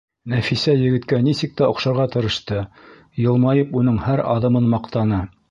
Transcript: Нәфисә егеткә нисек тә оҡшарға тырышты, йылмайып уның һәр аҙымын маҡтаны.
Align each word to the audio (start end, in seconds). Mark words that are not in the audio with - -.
Нәфисә 0.31 0.73
егеткә 0.77 1.19
нисек 1.27 1.53
тә 1.61 1.67
оҡшарға 1.73 2.07
тырышты, 2.15 2.63
йылмайып 3.27 3.79
уның 3.83 4.03
һәр 4.09 4.25
аҙымын 4.35 4.73
маҡтаны. 4.75 5.25